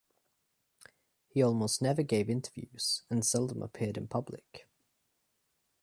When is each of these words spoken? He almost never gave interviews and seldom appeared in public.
He 1.27 1.43
almost 1.43 1.79
never 1.79 2.01
gave 2.01 2.27
interviews 2.27 3.03
and 3.11 3.23
seldom 3.23 3.61
appeared 3.61 3.97
in 3.97 4.07
public. 4.07 4.67